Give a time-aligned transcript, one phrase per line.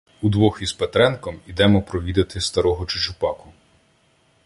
[0.21, 3.49] Удвох із Петренком ідемо провідати старого Чучупаку.